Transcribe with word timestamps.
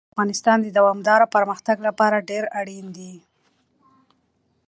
وګړي 0.03 0.07
د 0.09 0.11
افغانستان 0.13 0.57
د 0.61 0.67
دوامداره 0.77 1.25
پرمختګ 1.35 1.77
لپاره 1.87 2.25
ډېر 2.29 2.43
اړین 2.59 2.85
دي. 2.97 3.13